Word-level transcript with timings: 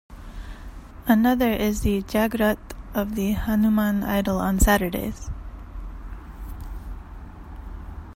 Another 1.05 1.51
is 1.51 1.81
the 1.81 2.01
'Jagrut' 2.01 2.73
of 2.95 3.13
the 3.13 3.33
Hanuman 3.33 4.01
Idol 4.03 4.39
on 4.39 4.59
Saturdays. 4.59 5.29